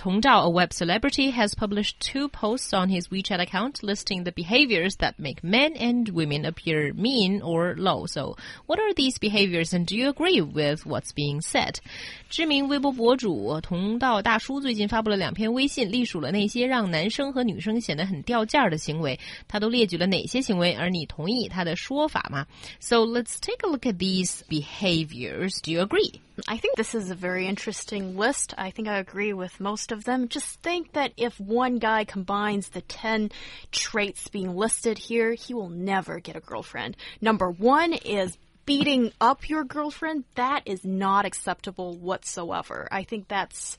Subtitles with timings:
[0.00, 4.30] Tong Dao, a web celebrity, has published two posts on his WeChat account listing the
[4.30, 8.06] behaviors that make men and women appear mean or low.
[8.06, 8.36] So,
[8.66, 11.80] what are these behaviors and do you agree with what's being said?
[12.28, 19.18] 知名微博博主同道大叔最近发布了两篇微信，隶属了那些让男生和女生显得很掉价的行为。
[19.48, 20.74] 他都列举了哪些行为？
[20.74, 22.46] 而你同意他的说法吗？
[22.80, 25.58] So let's take a look at these behaviors.
[25.62, 26.20] Do you agree?
[26.47, 28.53] I think this is a very interesting list.
[28.57, 30.27] I think I agree with most of them.
[30.27, 33.31] Just think that if one guy combines the 10
[33.71, 36.97] traits being listed here, he will never get a girlfriend.
[37.19, 38.37] Number one is
[38.71, 42.87] beating up your girlfriend, that is not acceptable whatsoever.
[42.89, 43.77] I think that's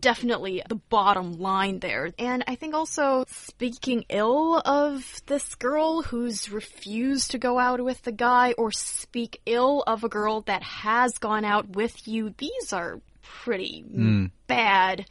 [0.00, 2.12] definitely the bottom line there.
[2.18, 8.02] And I think also speaking ill of this girl who's refused to go out with
[8.02, 12.72] the guy or speak ill of a girl that has gone out with you, these
[12.72, 14.30] are pretty mm.
[14.46, 15.06] bad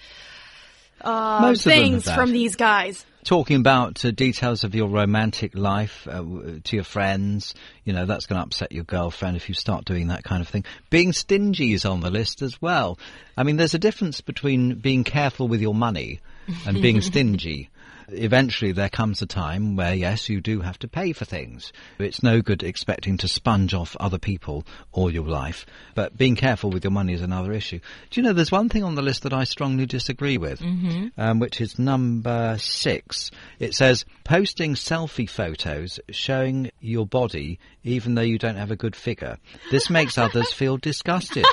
[1.02, 6.24] uh, things from these guys talking about uh, details of your romantic life uh,
[6.64, 10.08] to your friends, you know, that's going to upset your girlfriend if you start doing
[10.08, 10.66] that kind of thing.
[10.90, 12.98] Being stingy is on the list as well.
[13.38, 16.20] I mean, there's a difference between being careful with your money
[16.66, 17.70] and being stingy
[18.10, 21.72] eventually there comes a time where, yes, you do have to pay for things.
[22.00, 26.70] It's no good expecting to sponge off other people all your life, but being careful
[26.70, 27.80] with your money is another issue.
[28.10, 31.08] Do you know, there's one thing on the list that I strongly disagree with, mm-hmm.
[31.18, 33.32] um, which is number six.
[33.60, 38.96] It says posting selfie photos showing your body even though you don't have a good
[38.96, 39.38] figure.
[39.72, 41.46] This makes others feel disgusted.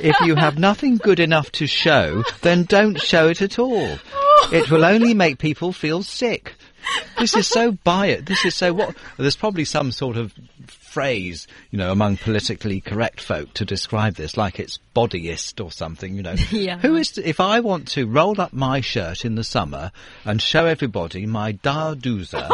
[0.00, 3.98] If you have nothing good enough to show, then don't show it at all.
[4.52, 6.54] It will only make people feel sick.
[7.18, 8.26] This is so biased.
[8.26, 8.96] This is so what?
[9.16, 10.32] There's probably some sort of
[10.68, 16.14] phrase, you know, among politically correct folk to describe this, like it's bodyist or something,
[16.14, 16.36] you know.
[16.50, 16.78] yeah.
[16.78, 19.92] Who is, if I want to roll up my shirt in the summer
[20.24, 22.48] and show everybody my daduza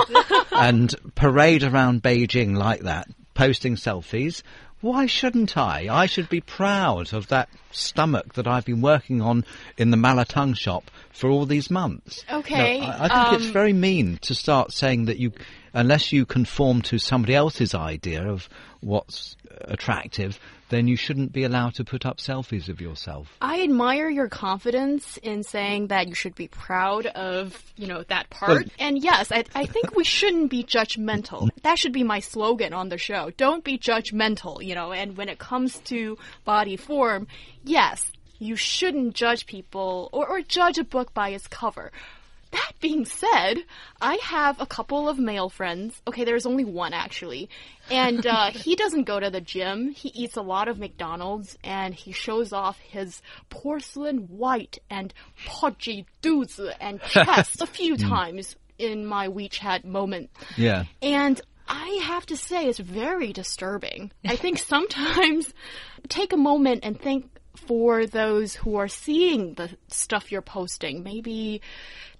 [0.53, 4.43] and parade around Beijing like that, posting selfies,
[4.83, 5.89] why shouldn't I?
[5.91, 9.45] I should be proud of that stomach that I've been working on
[9.79, 12.25] in the Malatang shop for all these months.
[12.31, 12.81] Okay.
[12.81, 15.33] No, I, I, think um, it's very mean to start saying that you,
[15.75, 18.49] unless you conform to somebody else's idea of
[18.81, 20.39] what's attractive,
[20.71, 23.29] then you shouldn't be allowed to put up selfies of yourself.
[23.41, 28.31] I admire your confidence in saying that you should be proud of, you know, that
[28.31, 28.69] part.
[28.79, 31.51] and yes, I, I think we shouldn't be judgmental.
[31.63, 33.31] That should be my slogan on the show.
[33.37, 37.27] Don't be judgmental, you know, and when it comes to body form,
[37.65, 41.93] yes, you shouldn't judge people or, or judge a book by its cover.
[42.53, 43.65] That being said,
[44.01, 46.01] I have a couple of male friends.
[46.07, 47.49] Okay, there's only one actually.
[47.91, 49.91] And uh, he doesn't go to the gym.
[49.91, 55.13] He eats a lot of McDonald's and he shows off his porcelain white and
[55.47, 58.09] podgy dudes and chest a few hmm.
[58.09, 60.31] times in my WeChat moment.
[60.57, 60.85] Yeah.
[61.01, 64.13] And I have to say, it's very disturbing.
[64.25, 65.53] I think sometimes
[66.09, 71.61] take a moment and think for those who are seeing the stuff you're posting, maybe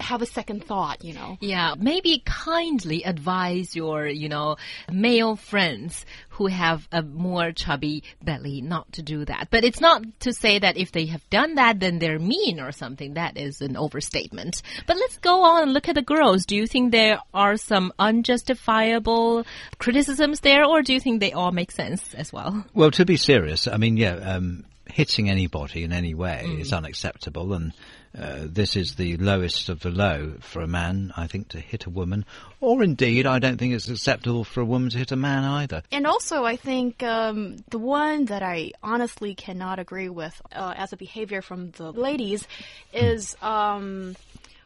[0.01, 1.37] have a second thought, you know.
[1.41, 4.57] Yeah, maybe kindly advise your, you know,
[4.91, 9.49] male friends who have a more chubby belly not to do that.
[9.51, 12.73] But it's not to say that if they have done that, then they're mean or
[12.73, 13.15] something.
[13.15, 14.63] That is an overstatement.
[14.87, 16.47] But let's go on and look at the girls.
[16.47, 19.45] Do you think there are some unjustifiable
[19.79, 22.65] criticisms there, or do you think they all make sense as well?
[22.75, 26.61] Well, to be serious, I mean, yeah, um, hitting anybody in any way mm.
[26.61, 27.73] is unacceptable, and
[28.17, 31.87] uh, this is the lowest of the low for a man, I think, to hit
[31.87, 32.27] a woman.
[32.61, 35.83] Or indeed, I don't think it's acceptable for a woman to hit a man either.
[35.91, 40.93] And also, I think um, the one that I honestly cannot agree with uh, as
[40.93, 42.47] a behavior from the ladies
[42.93, 43.37] is.
[43.43, 44.15] Um,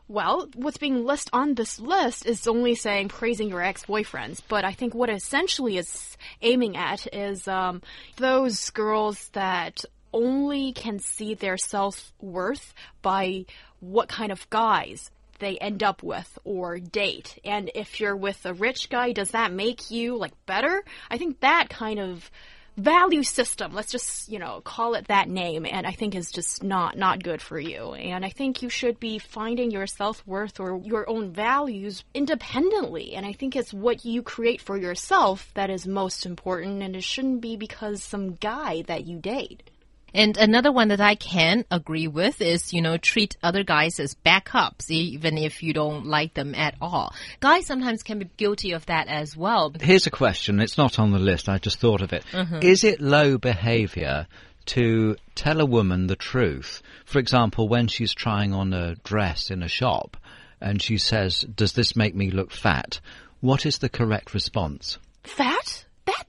[0.09, 4.71] well, what's being listed on this list is only saying praising your ex-boyfriends, but I
[4.71, 7.83] think what essentially is aiming at is um,
[8.17, 13.47] those girls that only can see their self worth by
[13.81, 17.39] what kind of guys they end up with or date.
[17.45, 20.83] And if you're with a rich guy, does that make you like better?
[21.11, 22.31] I think that kind of
[22.77, 26.63] value system, let's just, you know, call it that name, and I think is just
[26.63, 27.95] not not good for you.
[27.95, 33.15] And I think you should be finding your self-worth or your own values independently.
[33.15, 37.05] And I think it's what you create for yourself that is most important and it
[37.05, 39.71] shouldn't be because some guy that you date.
[40.17, 44.15] And another one that I can agree with is, you know, treat other guys as
[44.15, 47.15] backups, even if you don't like them at all.
[47.41, 49.75] Guys sometimes can be guilty of that as well.
[49.79, 50.59] Here's a question.
[50.61, 51.51] It's not on the list.
[51.51, 52.25] I just thought of it.
[52.33, 52.61] Mm-hmm.
[52.63, 54.27] Is it low behavior
[54.67, 56.83] to tell a woman the truth?
[57.05, 60.17] For example, when she's trying on a dress in a shop
[60.63, 63.01] and she says, Does this make me look fat?
[63.41, 64.97] What is the correct response?
[65.25, 65.85] Fat?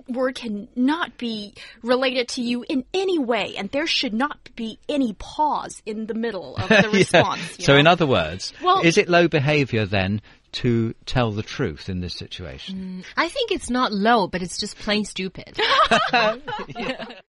[0.07, 4.79] That word cannot be related to you in any way, and there should not be
[4.89, 7.59] any pause in the middle of the response.
[7.59, 7.79] you So, know?
[7.79, 10.21] in other words, Well- is it low behavior then
[10.53, 13.03] to tell the truth in this situation?
[13.03, 15.59] Mm, I think it's not low, but it's just plain stupid.